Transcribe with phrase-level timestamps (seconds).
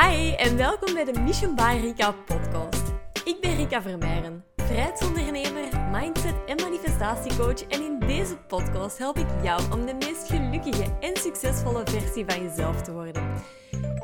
[0.00, 2.82] Hi en welkom bij de Mission by Rika podcast.
[3.24, 9.72] Ik ben Rika Vermeijren, vrijheidsondernemer, mindset en manifestatiecoach en in deze podcast help ik jou
[9.72, 13.22] om de meest gelukkige en succesvolle versie van jezelf te worden.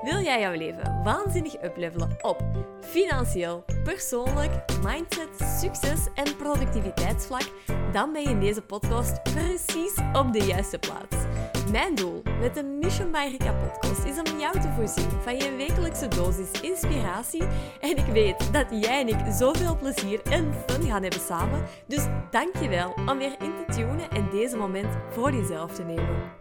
[0.03, 2.43] Wil jij jouw leven waanzinnig uplevelen op
[2.81, 4.53] financieel, persoonlijk,
[4.83, 5.29] mindset,
[5.61, 7.51] succes en productiviteitsvlak?
[7.93, 11.27] Dan ben je in deze podcast precies op de juiste plaats.
[11.71, 15.57] Mijn doel met de Mission by Rika podcast is om jou te voorzien van je
[15.57, 17.43] wekelijkse dosis inspiratie.
[17.81, 21.63] En ik weet dat jij en ik zoveel plezier en fun gaan hebben samen.
[21.87, 26.40] Dus dankjewel om weer in te tunen en deze moment voor jezelf te nemen.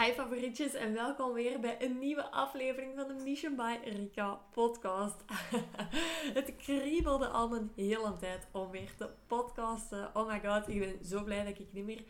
[0.00, 5.24] Hi favorietjes en welkom weer bij een nieuwe aflevering van de Mission by Rika podcast.
[6.38, 10.10] Het kriebelde al mijn hele tijd om weer te podcasten.
[10.14, 12.02] Oh my god, ik ben zo blij dat ik niet meer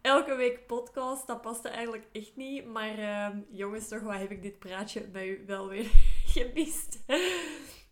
[0.00, 1.26] elke week podcast.
[1.26, 2.66] Dat paste eigenlijk echt niet.
[2.66, 5.90] Maar uh, jongens, toch wat heb ik dit praatje bij u wel weer
[6.34, 7.04] gemist.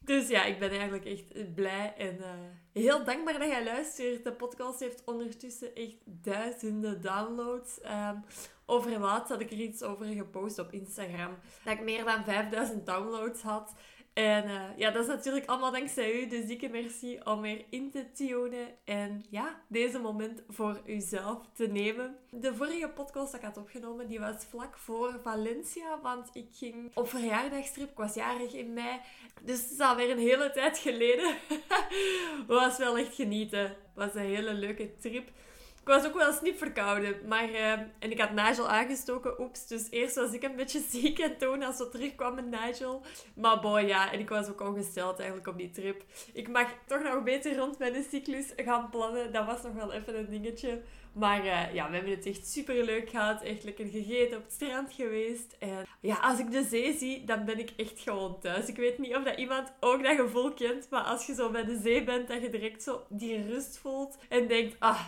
[0.08, 2.26] Dus ja, ik ben eigenlijk echt blij en uh,
[2.72, 4.24] heel dankbaar dat jij luistert.
[4.24, 7.80] De podcast heeft ondertussen echt duizenden downloads.
[7.84, 8.24] Um,
[8.66, 11.36] over laatst had ik er iets over gepost op Instagram.
[11.64, 13.74] Dat ik meer dan 5000 downloads had.
[14.19, 16.27] En uh, ja, dat is natuurlijk allemaal dankzij u.
[16.27, 18.69] Dus dikke merci om weer in te tunen.
[18.84, 22.16] En ja, deze moment voor uzelf te nemen.
[22.30, 26.00] De vorige podcast dat ik had opgenomen, die was vlak voor Valencia.
[26.02, 27.91] Want ik ging op verjaardagstrip.
[27.91, 29.00] Ik was jarig in mei.
[29.42, 31.36] Dus het is alweer een hele tijd geleden.
[32.47, 33.77] was wel echt genieten.
[33.94, 35.28] was een hele leuke trip.
[35.80, 37.16] Ik was ook wel snip verkouden.
[37.26, 39.40] Maar, uh, en ik had Nigel aangestoken.
[39.40, 39.66] Oeps.
[39.66, 43.02] Dus eerst was ik een beetje ziek en toen als we terugkwam met Nigel.
[43.34, 44.12] Maar boy, ja.
[44.12, 46.04] En ik was ook ongesteld eigenlijk op die trip.
[46.32, 49.32] Ik mag toch nog beter rond mijn cyclus gaan plannen.
[49.32, 50.82] Dat was nog wel even een dingetje.
[51.12, 53.42] Maar uh, ja, we hebben het echt super leuk gehad.
[53.42, 55.56] Echt lekker gegeten, op het strand geweest.
[55.58, 58.69] En ja, als ik de zee zie, dan ben ik echt gewoon thuis.
[58.69, 60.86] Ik weet niet of dat iemand ook dat gevoel kent.
[60.91, 64.19] Maar als je zo bij de zee bent, dat je direct zo die rust voelt.
[64.28, 65.00] En denkt, ah,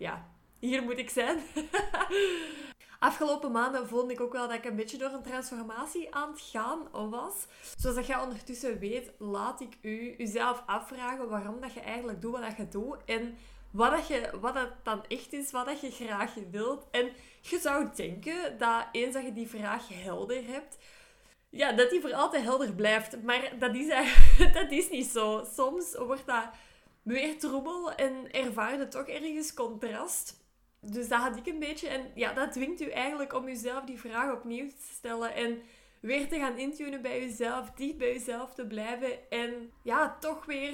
[0.00, 0.26] ja,
[0.58, 1.38] hier moet ik zijn.
[2.98, 6.40] Afgelopen maanden voelde ik ook wel dat ik een beetje door een transformatie aan het
[6.40, 7.46] gaan was.
[7.76, 12.38] Zoals dat je ondertussen weet, laat ik u uzelf afvragen waarom dat je eigenlijk doet
[12.38, 12.96] wat je doet.
[13.04, 13.36] En
[13.70, 16.86] wat, dat je, wat dat dan echt is, wat dat je graag wilt.
[16.90, 17.10] En
[17.40, 20.78] je zou denken dat eens dat je die vraag helder hebt,
[21.50, 23.22] ja, dat die voor altijd helder blijft.
[23.22, 23.88] Maar dat is,
[24.58, 25.46] dat is niet zo.
[25.54, 26.44] Soms wordt dat
[27.10, 30.44] meer troebel en ervaar je toch ergens contrast.
[30.80, 31.88] Dus dat had ik een beetje.
[31.88, 35.34] En ja, dat dwingt u eigenlijk om uzelf die vraag opnieuw te stellen.
[35.34, 35.62] En
[36.00, 37.70] weer te gaan intunen bij uzelf.
[37.70, 39.30] Dicht bij uzelf te blijven.
[39.30, 40.72] En ja, toch weer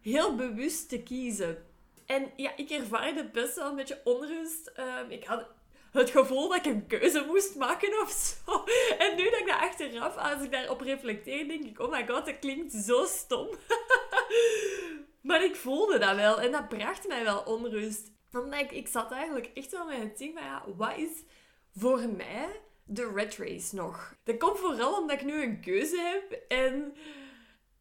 [0.00, 1.64] heel bewust te kiezen.
[2.06, 4.72] En ja, ik ervaarde best wel een beetje onrust.
[4.78, 5.46] Um, ik had
[5.92, 8.64] het gevoel dat ik een keuze moest maken of zo.
[9.04, 11.80] En nu dat ik dat achteraf, als ik daarop reflecteer, denk ik...
[11.80, 13.48] Oh my god, dat klinkt zo stom.
[15.26, 16.40] maar ik voelde dat wel.
[16.40, 20.18] En dat bracht mij wel onrust omdat ik, ik zat eigenlijk echt wel met het
[20.18, 21.24] ding van ja, wat is
[21.76, 24.14] voor mij de red race nog?
[24.24, 26.96] Dat komt vooral omdat ik nu een keuze heb en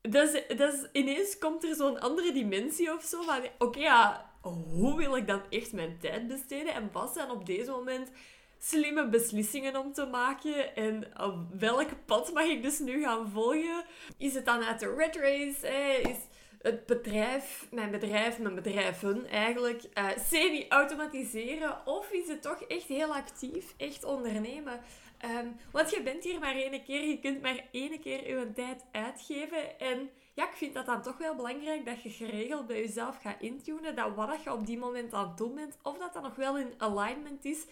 [0.01, 4.31] dat is, dat is, ineens komt er zo'n andere dimensie of zo van oké ja,
[4.41, 8.11] hoe wil ik dan echt mijn tijd besteden en wat zijn op deze moment
[8.59, 13.83] slimme beslissingen om te maken en op welk pad mag ik dus nu gaan volgen?
[14.17, 15.67] Is het dan uit de red race?
[16.01, 16.17] Is,
[16.65, 21.87] het bedrijf, mijn bedrijf, mijn bedrijven eigenlijk uh, semi-automatiseren?
[21.87, 24.79] Of is het toch echt heel actief, echt ondernemen?
[25.25, 28.85] Um, want je bent hier maar één keer, je kunt maar één keer je tijd
[28.91, 29.79] uitgeven.
[29.79, 33.41] En ja, ik vind dat dan toch wel belangrijk dat je geregeld bij jezelf gaat
[33.41, 33.95] intunen.
[33.95, 36.57] Dat wat je op die moment aan het doen bent, of dat dat nog wel
[36.57, 37.65] in alignment is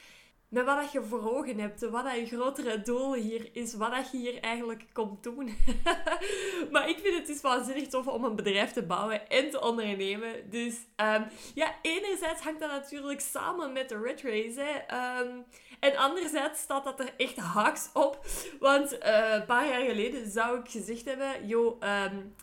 [0.54, 4.40] met wat je voor ogen hebt, wat je grotere doel hier is, wat je hier
[4.40, 5.46] eigenlijk komt doen.
[6.72, 10.50] maar ik vind het dus waanzinnig tof om een bedrijf te bouwen en te ondernemen.
[10.50, 14.86] Dus um, ja, enerzijds hangt dat natuurlijk samen met de Red Race.
[15.22, 15.46] Um,
[15.80, 18.26] en anderzijds staat dat er echt haaks op.
[18.60, 22.36] Want uh, een paar jaar geleden zou ik gezegd hebben, yo, um,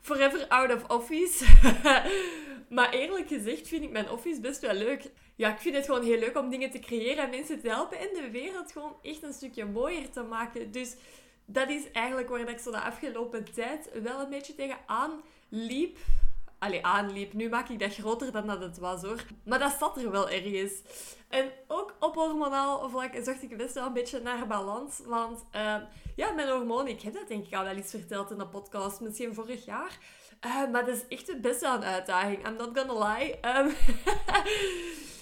[0.00, 1.44] forever out of office.
[2.68, 6.02] maar eerlijk gezegd vind ik mijn office best wel leuk ja, ik vind het gewoon
[6.02, 9.22] heel leuk om dingen te creëren en mensen te helpen en de wereld gewoon echt
[9.22, 10.70] een stukje mooier te maken.
[10.70, 10.96] Dus
[11.46, 15.98] dat is eigenlijk waar ik zo de afgelopen tijd wel een beetje tegenaan liep.
[16.58, 17.32] Allee, aanliep.
[17.32, 19.24] Nu maak ik dat groter dan dat het was hoor.
[19.44, 20.72] Maar dat zat er wel ergens.
[21.28, 25.00] En ook op hormonaal vlak zocht ik best wel een beetje naar balans.
[25.04, 25.76] Want uh,
[26.16, 29.00] ja, mijn hormonen, ik heb dat denk ik al wel eens verteld in de podcast,
[29.00, 29.98] misschien vorig jaar.
[30.46, 32.46] Uh, maar dat is echt best wel een uitdaging.
[32.46, 33.34] I'm not gonna lie.
[33.56, 33.74] Um,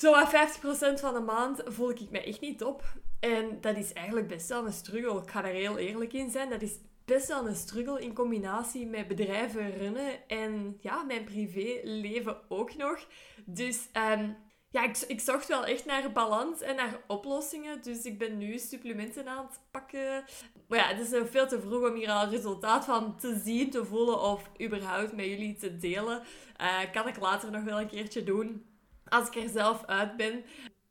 [0.00, 2.82] Zo aan 50% van de maand voel ik me echt niet op.
[3.20, 5.22] En dat is eigenlijk best wel een struggle.
[5.22, 6.50] Ik ga er heel eerlijk in zijn.
[6.50, 12.36] Dat is best wel een struggle in combinatie met bedrijven runnen en ja, mijn privéleven
[12.48, 13.06] ook nog.
[13.44, 13.88] Dus
[14.18, 14.36] um,
[14.70, 17.82] ja, ik, ik zocht wel echt naar balans en naar oplossingen.
[17.82, 20.24] Dus ik ben nu supplementen aan het pakken.
[20.68, 23.84] Maar ja, het is veel te vroeg om hier al resultaat van te zien, te
[23.84, 26.22] voelen of überhaupt met jullie te delen.
[26.60, 28.69] Uh, kan ik later nog wel een keertje doen,
[29.10, 30.44] als ik er zelf uit ben.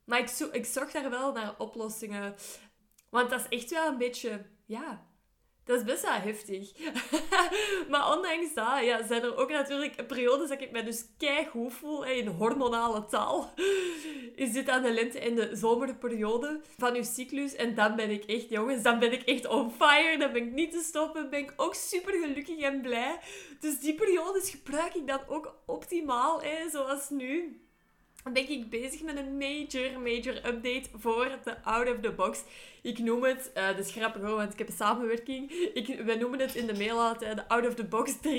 [0.06, 2.36] Maar ik, zo ik zocht daar wel naar oplossingen.
[3.10, 5.10] Want dat is echt wel een beetje, ja,
[5.70, 6.72] dat is best wel heftig.
[7.90, 12.06] maar ondanks dat ja, zijn er ook natuurlijk periodes dat ik me dus keigoed voel
[12.06, 13.54] in hormonale taal.
[14.36, 17.56] Is dit aan de lente- en de zomerperiode van uw cyclus.
[17.56, 20.18] En dan ben ik echt, jongens, dan ben ik echt on fire.
[20.18, 21.30] Dan ben ik niet te stoppen.
[21.30, 23.20] Ben ik ook super gelukkig en blij.
[23.60, 27.62] Dus die periodes gebruik ik dan ook optimaal, hè, zoals nu
[28.34, 32.44] ben ik bezig met een major, major update voor de Out of the Box.
[32.82, 35.52] Ik noem het, uh, dat is grappig hoor, want ik heb een samenwerking.
[35.74, 38.20] Ik, wij noemen het in de mail altijd de Out of the Box 3.0.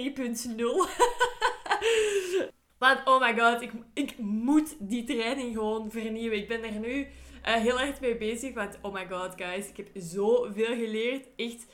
[2.78, 6.38] want oh my god, ik, ik moet die training gewoon vernieuwen.
[6.38, 7.06] Ik ben er nu uh,
[7.54, 11.26] heel erg mee bezig, want oh my god guys, ik heb zoveel geleerd.
[11.36, 11.66] Echt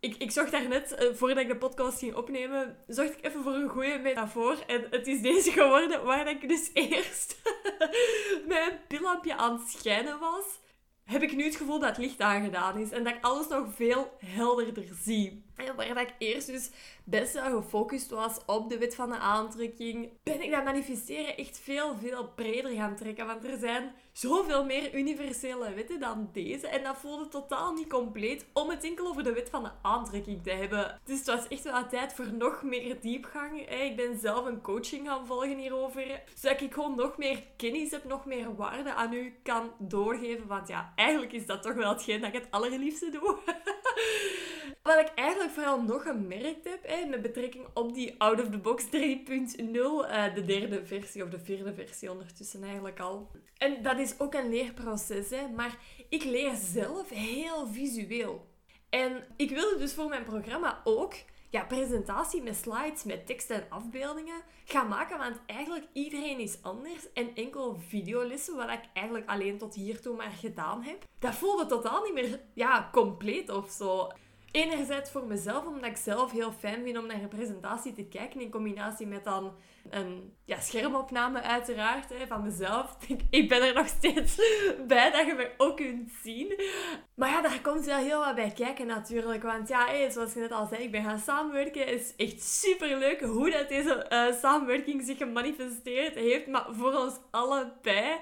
[0.00, 3.54] ik, ik zocht daarnet, uh, voordat ik de podcast ging opnemen, zocht ik even voor
[3.54, 4.58] een goede metafoor.
[4.66, 7.42] En het is deze geworden waar ik dus eerst
[8.46, 10.44] met een pillampje aan het schijnen was.
[11.04, 13.74] Heb ik nu het gevoel dat het licht aangedaan is en dat ik alles nog
[13.74, 15.47] veel helderder zie.
[15.58, 16.70] En waar ik eerst dus
[17.04, 21.58] best wel gefocust was op de wet van de aantrekking, ben ik dat manifesteren echt
[21.58, 23.26] veel, veel breder gaan trekken.
[23.26, 26.68] Want er zijn zoveel meer universele wetten dan deze.
[26.68, 30.42] En dat voelde totaal niet compleet om het enkel over de wet van de aantrekking
[30.42, 31.00] te hebben.
[31.04, 33.70] Dus het was echt wel tijd voor nog meer diepgang.
[33.70, 36.22] Ik ben zelf een coaching gaan volgen hierover.
[36.34, 40.46] Zodat ik gewoon nog meer kennis heb, nog meer waarde aan u kan doorgeven.
[40.46, 43.36] Want ja, eigenlijk is dat toch wel hetgeen dat ik het allerliefste doe.
[44.82, 48.58] Wat ik eigenlijk vooral nog gemerkt heb, hè, met betrekking op die Out of the
[48.58, 53.30] Box 3.0, uh, de derde versie of de vierde versie ondertussen eigenlijk al.
[53.58, 55.78] En dat is ook een leerproces, hè, maar
[56.08, 58.46] ik leer zelf heel visueel.
[58.90, 61.14] En ik wilde dus voor mijn programma ook
[61.50, 65.18] ja, presentatie met slides, met tekst en afbeeldingen gaan maken.
[65.18, 67.12] Want eigenlijk iedereen is anders.
[67.12, 72.02] En enkel videolessen, wat ik eigenlijk alleen tot hiertoe maar gedaan heb, dat voelde totaal
[72.02, 74.08] niet meer ja, compleet of zo.
[74.58, 78.40] Enerzijds voor mezelf, omdat ik zelf heel fijn vind om naar een presentatie te kijken
[78.40, 79.52] in combinatie met dan
[79.90, 82.96] een ja, schermopname uiteraard hè, van mezelf.
[83.30, 84.36] Ik ben er nog steeds
[84.86, 86.60] bij dat je me ook kunt zien.
[87.14, 89.42] Maar ja, daar komt wel heel wat bij kijken natuurlijk.
[89.42, 91.80] Want ja, zoals je net al zei, ik ben gaan samenwerken.
[91.80, 96.46] Het is echt super leuk hoe dat deze uh, samenwerking zich gemanifesteerd heeft.
[96.46, 98.18] Maar voor ons allebei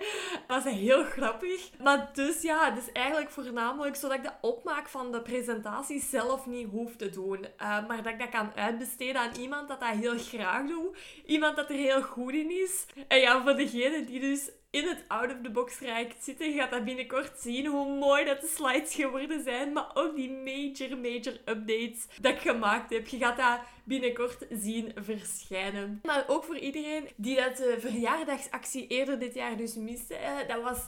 [0.47, 1.71] was het heel grappig.
[1.83, 6.25] Maar dus ja, het is eigenlijk voornamelijk zodat ik de opmaak van de presentatie zelf
[6.46, 7.38] niet hoef te doen.
[7.38, 10.99] Uh, maar dat ik dat kan uitbesteden aan iemand dat dat heel graag doet.
[11.26, 12.87] Iemand dat er heel goed in is.
[13.08, 17.67] En ja, voor degene die dus in het out-of-the-box rijk zitten, gaat dat binnenkort zien
[17.67, 19.73] hoe mooi dat de slides geworden zijn.
[19.73, 23.06] Maar ook die major, major updates dat ik gemaakt heb.
[23.06, 26.00] Je gaat dat binnenkort zien verschijnen.
[26.02, 30.17] Maar ook voor iedereen die dat uh, verjaardagsactie eerder dit jaar dus miste.
[30.49, 30.78] dat was...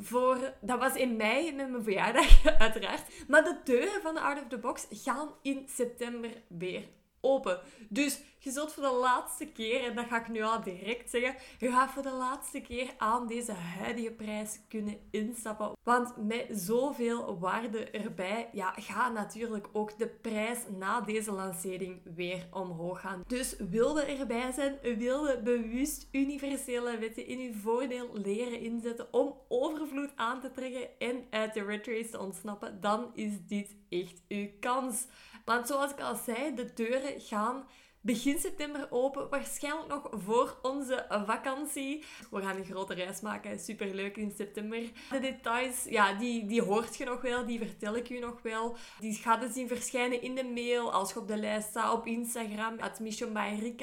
[0.00, 3.28] Voor, dat was in mei met mijn verjaardag, uiteraard.
[3.28, 6.88] Maar de deuren van de Out of the Box gaan in september weer
[7.28, 7.60] open.
[7.88, 11.34] Dus je zult voor de laatste keer, en dat ga ik nu al direct zeggen,
[11.58, 15.72] je gaat voor de laatste keer aan deze huidige prijs kunnen instappen.
[15.82, 22.46] Want met zoveel waarde erbij, ja, gaat natuurlijk ook de prijs na deze lancering weer
[22.50, 23.22] omhoog gaan.
[23.26, 30.12] Dus wilde erbij zijn, wilde bewust universele wetten in uw voordeel leren inzetten om overvloed
[30.16, 34.48] aan te trekken en uit de red race te ontsnappen, dan is dit echt uw
[34.60, 35.06] kans.
[35.48, 37.66] Want zoals ik al zei, de deuren gaan
[38.00, 39.28] begin september open.
[39.28, 42.04] Waarschijnlijk nog voor onze vakantie.
[42.30, 43.60] We gaan een grote reis maken.
[43.60, 44.82] Super leuk in september.
[45.10, 47.46] De details, ja, die, die hoort je nog wel.
[47.46, 48.76] Die vertel ik je nog wel.
[49.00, 50.92] Die gaat je zien verschijnen in de mail.
[50.92, 52.78] Als je op de lijst staat op Instagram.
[52.78, 53.74] At Mission by.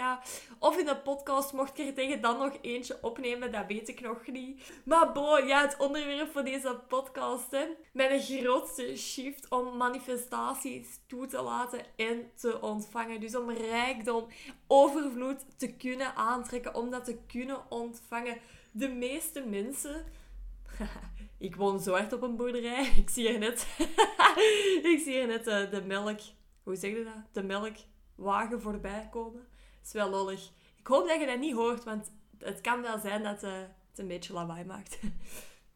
[0.59, 1.53] Of in de podcast.
[1.53, 3.51] Mocht ik er tegen dan nog eentje opnemen.
[3.51, 4.71] Dat weet ik nog niet.
[4.85, 7.51] Maar bo, ja, het onderwerp voor deze podcast.
[7.51, 7.65] Hè.
[7.93, 13.19] Mijn grootste shift om manifestaties toe te laten en te ontvangen.
[13.19, 13.49] Dus om
[14.09, 14.27] om
[14.67, 18.37] overvloed te kunnen aantrekken, om dat te kunnen ontvangen.
[18.71, 20.05] De meeste mensen.
[21.37, 22.91] ik woon zo hard op een boerderij.
[23.01, 23.67] Ik zie hier net.
[24.91, 26.19] ik zie hier net de, eh, de melk.
[26.63, 27.23] Hoe zeg je dat?
[27.31, 29.47] De melkwagen voorbij komen.
[29.49, 30.51] Dat is wel lollig.
[30.79, 33.51] Ik hoop dat je dat niet hoort, want het kan wel zijn dat uh,
[33.89, 34.99] het een beetje lawaai maakt.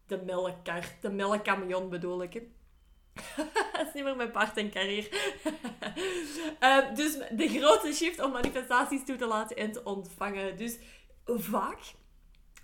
[0.05, 2.41] De melkkar, de melkkamion bedoel ik.
[3.73, 5.09] dat is niet meer mijn part en carrière.
[6.61, 10.57] uh, dus de grote shift om manifestaties toe te laten en te ontvangen.
[10.57, 10.77] Dus
[11.25, 11.79] vaak,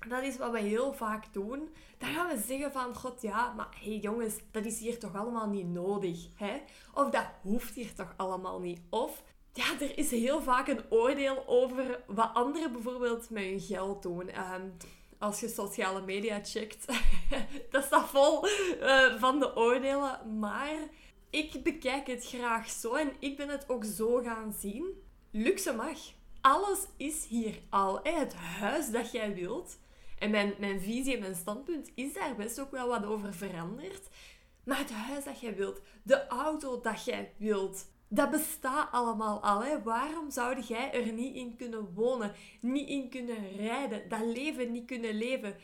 [0.08, 3.68] dat is wat we heel vaak doen, dan gaan we zeggen van, god ja, maar
[3.80, 6.28] hé hey jongens, dat is hier toch allemaal niet nodig.
[6.36, 6.62] Hè?
[6.94, 8.80] Of dat hoeft hier toch allemaal niet.
[8.90, 14.04] Of ja, er is heel vaak een oordeel over wat anderen bijvoorbeeld met hun geld
[14.04, 14.30] doen.
[14.54, 14.74] Um,
[15.26, 16.86] als je sociale media checkt,
[17.72, 20.40] dat staat vol uh, van de oordelen.
[20.40, 20.78] Maar
[21.30, 24.86] ik bekijk het graag zo en ik ben het ook zo gaan zien.
[25.32, 25.98] Luxe mag.
[26.42, 28.00] Alles is hier al.
[28.04, 29.80] Het huis dat jij wilt.
[30.20, 34.08] En mijn, mijn visie en mijn standpunt is daar best ook wel wat over veranderd.
[34.64, 39.64] Maar het huis dat jij wilt, de auto dat jij wilt, dat bestaat allemaal al.
[39.64, 39.82] Hè?
[39.84, 44.86] Waarom zou jij er niet in kunnen wonen, niet in kunnen rijden, dat leven niet
[44.86, 45.56] kunnen leven?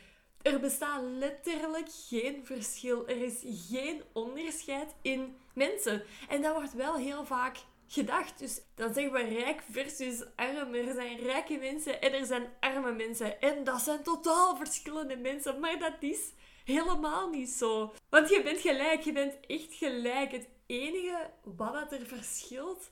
[0.41, 3.07] Er bestaat letterlijk geen verschil.
[3.07, 6.03] Er is geen onderscheid in mensen.
[6.29, 7.57] En dat wordt wel heel vaak
[7.87, 8.39] gedacht.
[8.39, 10.73] Dus dan zeggen we rijk versus arm.
[10.73, 13.41] Er zijn rijke mensen en er zijn arme mensen.
[13.41, 15.59] En dat zijn totaal verschillende mensen.
[15.59, 16.33] Maar dat is
[16.65, 17.93] helemaal niet zo.
[18.09, 19.01] Want je bent gelijk.
[19.01, 20.31] Je bent echt gelijk.
[20.71, 22.91] Enige wat er verschilt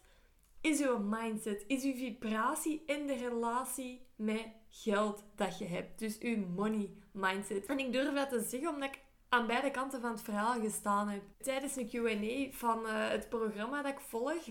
[0.62, 6.00] is uw mindset, is uw vibratie in de relatie met geld dat je hebt.
[6.00, 7.66] Dus uw money mindset.
[7.66, 11.08] En ik durf dat te zeggen omdat ik aan beide kanten van het verhaal gestaan
[11.08, 11.22] heb.
[11.38, 14.50] Tijdens een Q&A van uh, het programma dat ik volg,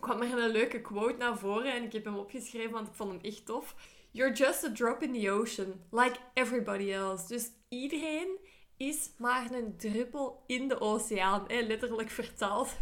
[0.00, 3.10] kwam er een leuke quote naar voren en ik heb hem opgeschreven, want ik vond
[3.10, 3.74] hem echt tof.
[4.10, 7.26] You're just a drop in the ocean, like everybody else.
[7.26, 8.38] Dus iedereen
[8.78, 12.76] is maar een druppel in de oceaan, hè, letterlijk vertaald.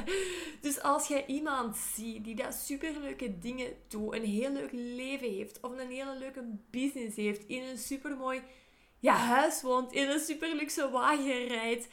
[0.60, 5.60] dus als jij iemand ziet die dat superleuke dingen doet, een heel leuk leven heeft,
[5.60, 8.42] of een hele leuke business heeft, in een supermooi
[8.98, 11.88] ja, huis woont, in een superluxe wagen rijdt,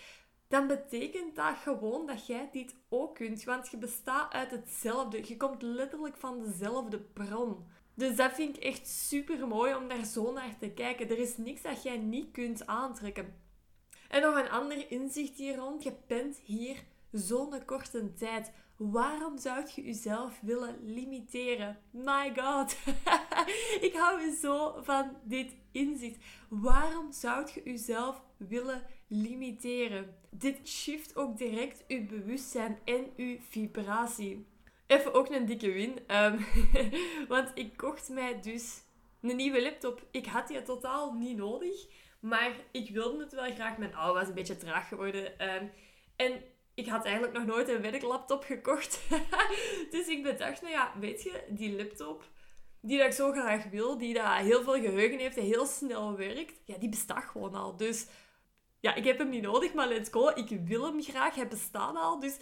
[0.48, 3.43] dan betekent dat gewoon dat jij dit ook kunt.
[3.43, 5.27] Want je bestaat uit hetzelfde.
[5.27, 7.67] Je komt letterlijk van dezelfde bron.
[8.01, 11.10] Dus dat vind ik echt super mooi om daar zo naar te kijken.
[11.10, 13.36] Er is niks dat jij niet kunt aantrekken.
[14.10, 15.84] En nog een ander inzicht hier rond.
[15.84, 18.51] Je bent hier zo'n korte tijd.
[18.77, 21.79] Waarom zou je jezelf willen limiteren?
[21.91, 22.77] My god.
[23.88, 26.17] ik hou zo van dit inzicht.
[26.50, 30.15] Waarom zou je jezelf willen limiteren?
[30.29, 34.46] Dit shift ook direct uw bewustzijn en uw vibratie.
[34.91, 36.00] Even ook een dikke win.
[36.07, 36.45] Um,
[37.33, 38.81] want ik kocht mij dus
[39.21, 40.07] een nieuwe laptop.
[40.12, 41.88] Ik had die totaal niet nodig.
[42.19, 43.77] Maar ik wilde het wel graag.
[43.77, 45.53] Mijn oude was een beetje traag geworden.
[45.53, 45.71] Um,
[46.15, 46.41] en
[46.74, 49.01] ik had eigenlijk nog nooit een werklaptop gekocht.
[49.91, 52.24] dus ik bedacht, nou ja, weet je, die laptop
[52.81, 56.17] die dat ik zo graag wil, die dat heel veel geheugen heeft en heel snel
[56.17, 57.77] werkt, ja, die bestaat gewoon al.
[57.77, 58.07] Dus
[58.79, 60.27] ja, ik heb hem niet nodig, maar let's go.
[60.27, 62.19] Ik wil hem graag, hij bestaat al.
[62.19, 62.38] Dus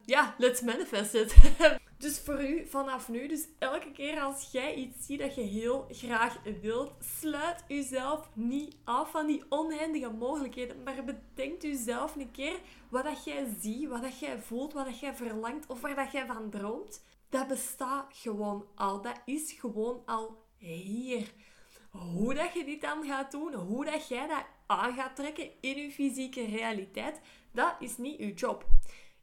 [0.00, 1.34] ja, let's manifest it.
[1.98, 5.86] dus voor u vanaf nu, dus elke keer als jij iets ziet dat je heel
[5.90, 10.82] graag wilt, sluit jezelf niet af van die oneindige mogelijkheden.
[10.82, 15.00] Maar bedenk jezelf een keer wat dat jij ziet, wat dat jij voelt, wat dat
[15.00, 17.04] jij verlangt of waar dat jij van droomt.
[17.28, 19.02] Dat bestaat gewoon al.
[19.02, 21.32] Dat is gewoon al hier.
[21.90, 25.76] Hoe dat je dit dan gaat doen, hoe dat jij dat aan gaat trekken in
[25.76, 27.20] je fysieke realiteit,
[27.52, 28.66] dat is niet je job.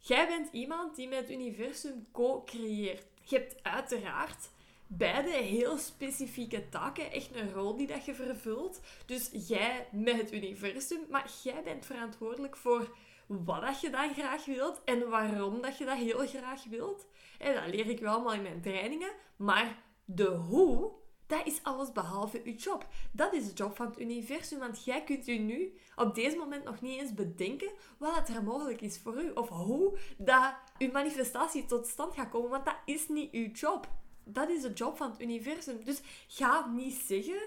[0.06, 3.06] Jij bent iemand die met het universum co-creëert.
[3.22, 4.50] Je hebt uiteraard
[4.88, 8.82] beide heel specifieke taken, echt een rol die dat je vervult.
[9.06, 12.96] Dus jij met het universum, maar jij bent verantwoordelijk voor
[13.28, 17.08] wat dat je dan graag wilt en waarom dat je dat heel graag wilt.
[17.38, 20.92] En dat leer ik wel allemaal in mijn trainingen, maar de hoe
[21.38, 22.88] dat is alles behalve uw job.
[23.12, 26.64] Dat is de job van het universum, want jij kunt u nu op deze moment
[26.64, 29.32] nog niet eens bedenken wat er mogelijk is voor u.
[29.32, 33.88] Of hoe dat uw manifestatie tot stand gaat komen, want dat is niet uw job.
[34.24, 35.84] Dat is de job van het universum.
[35.84, 37.42] Dus ga niet zeggen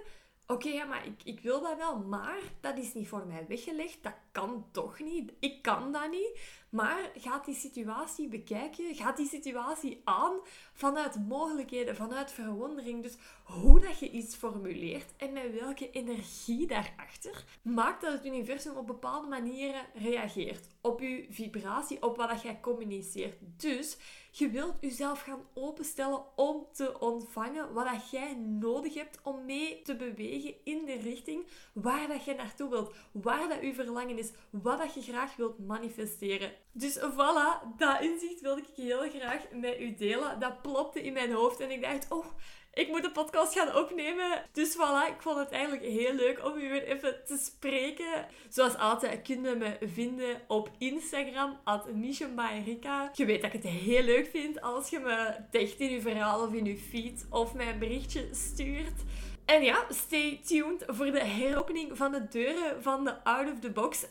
[0.49, 4.03] Oké, ja, maar ik, ik wil dat wel, maar dat is niet voor mij weggelegd.
[4.03, 5.33] Dat kan toch niet.
[5.39, 6.39] Ik kan dat niet.
[6.77, 8.95] Maar gaat die situatie bekijken.
[8.95, 10.33] Gaat die situatie aan
[10.73, 13.03] vanuit mogelijkheden, vanuit verwondering.
[13.03, 18.77] Dus hoe dat je iets formuleert en met welke energie daarachter, maakt dat het universum
[18.77, 20.69] op bepaalde manieren reageert.
[20.81, 23.37] Op je vibratie, op wat dat jij communiceert.
[23.57, 23.97] Dus
[24.31, 29.83] je wilt jezelf gaan openstellen om te ontvangen wat dat jij nodig hebt om mee
[29.83, 32.95] te bewegen in de richting waar dat je naartoe wilt.
[33.13, 34.33] Waar dat je verlangen is.
[34.51, 36.53] Wat dat je graag wilt manifesteren.
[36.79, 40.41] Dus voilà, dat inzicht wilde ik heel graag met u delen.
[40.41, 42.27] Dat plopte in mijn hoofd en ik dacht, oh,
[42.73, 44.43] ik moet de podcast gaan opnemen.
[44.53, 48.27] Dus voilà, ik vond het eigenlijk heel leuk om u weer even te spreken.
[48.49, 51.85] Zoals altijd kun je me vinden op Instagram, at
[53.13, 56.47] Je weet dat ik het heel leuk vind als je me tagt in je verhaal
[56.47, 59.03] of in je feed of mij een berichtje stuurt.
[59.47, 63.71] En ja, stay tuned voor de heropening van de deuren van de Out of the
[63.71, 64.11] Box 3.0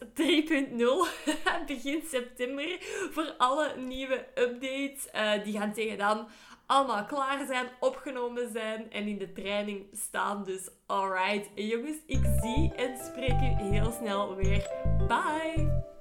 [1.68, 2.78] begin september.
[3.12, 5.08] Voor alle nieuwe updates.
[5.16, 6.28] Uh, die gaan tegen dan
[6.66, 10.44] allemaal klaar zijn, opgenomen zijn en in de training staan.
[10.44, 14.70] Dus alright, jongens, ik zie en spreek u heel snel weer.
[15.08, 15.95] Bye!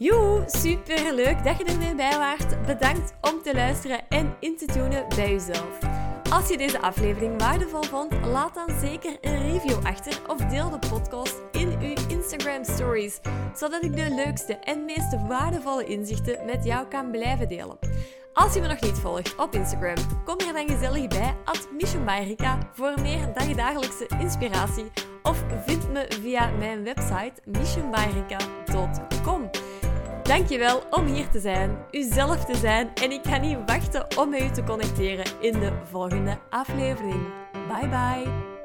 [0.00, 2.66] Joe, super leuk dat je er weer bij waart.
[2.66, 5.78] Bedankt om te luisteren en in te tunen bij jezelf.
[6.30, 10.78] Als je deze aflevering waardevol vond, laat dan zeker een review achter of deel de
[10.88, 13.20] podcast in uw Instagram stories,
[13.54, 17.78] zodat ik de leukste en meest waardevolle inzichten met jou kan blijven delen.
[18.32, 21.68] Als je me nog niet volgt op Instagram, kom er dan gezellig bij at
[22.72, 24.90] voor meer dagdagelijkse inspiratie
[25.22, 29.50] of vind me via mijn website missionbyrica.com.
[30.28, 34.42] Dankjewel om hier te zijn, uzelf te zijn en ik ga niet wachten om met
[34.42, 37.22] u te connecteren in de volgende aflevering.
[37.52, 38.57] Bye bye!